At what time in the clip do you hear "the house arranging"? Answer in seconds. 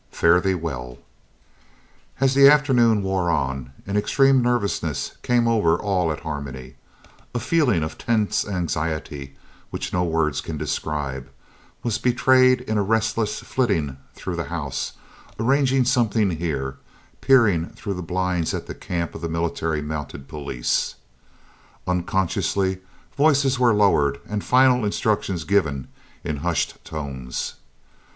14.35-15.85